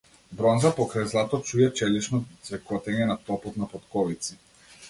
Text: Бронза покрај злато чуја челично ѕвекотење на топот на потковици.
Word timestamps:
Бронза 0.37 0.71
покрај 0.79 1.05
злато 1.11 1.39
чуја 1.51 1.67
челично 1.81 2.21
ѕвекотење 2.23 3.11
на 3.13 3.21
топот 3.29 3.63
на 3.65 3.73
потковици. 3.75 4.43